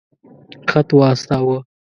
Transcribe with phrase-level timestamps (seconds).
[0.69, 1.57] خط واستاوه.